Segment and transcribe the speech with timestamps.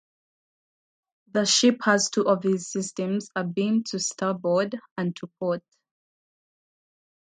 [1.31, 5.61] The ship has two of these systems abeam to starboard and to port.